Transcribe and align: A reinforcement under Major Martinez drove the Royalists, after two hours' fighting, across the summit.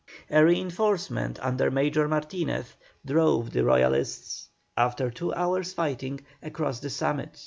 A 0.31 0.43
reinforcement 0.43 1.37
under 1.43 1.69
Major 1.69 2.07
Martinez 2.07 2.73
drove 3.05 3.51
the 3.51 3.63
Royalists, 3.63 4.47
after 4.75 5.11
two 5.11 5.31
hours' 5.35 5.73
fighting, 5.73 6.21
across 6.41 6.79
the 6.79 6.89
summit. 6.89 7.39